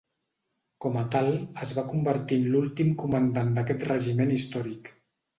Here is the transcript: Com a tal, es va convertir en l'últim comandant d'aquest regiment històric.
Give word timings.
Com 0.85 0.95
a 0.99 1.01
tal, 1.15 1.27
es 1.65 1.73
va 1.79 1.83
convertir 1.91 2.39
en 2.43 2.47
l'últim 2.53 2.89
comandant 3.03 3.51
d'aquest 3.59 3.85
regiment 3.91 4.33
històric. 4.37 4.91